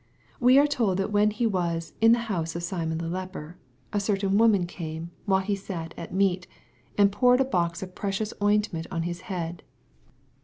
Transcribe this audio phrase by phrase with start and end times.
[0.39, 3.55] We are told that when He was "in the house of Simon the leper,''
[3.93, 6.97] a certain woman came, while He sat at 848 KXPOSITORY THOUGHTS.
[6.97, 9.61] meat^ ^nd poui'ed a box of precious ointment on Hift head.